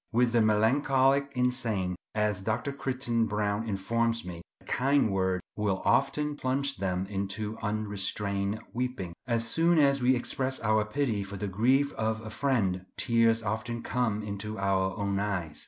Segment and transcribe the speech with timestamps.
[0.11, 2.71] With the melancholic insane, as Dr.
[2.71, 9.13] Crichton Browne informs me, a kind word will often plunge them into unrestrained weeping.
[9.27, 13.83] As soon as we express our pity for the grief of a friend, tears often
[13.83, 15.59] come into our own eyes.